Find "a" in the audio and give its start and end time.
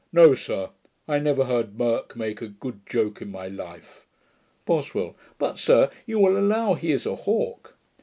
2.41-2.47, 7.05-7.15